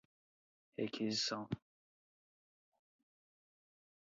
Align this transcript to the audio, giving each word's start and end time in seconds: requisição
requisição 0.79 1.45